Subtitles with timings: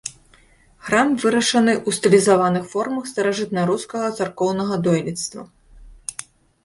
[0.85, 5.41] Храм вырашаны ў стылізаваных формах старажытнарускага царкоўнага дойлідства.